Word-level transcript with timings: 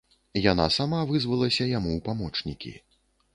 Яна 0.51 0.63
сама 0.77 1.01
вызвалася 1.11 1.67
яму 1.77 1.89
ў 1.97 2.05
памочнікі. 2.09 2.73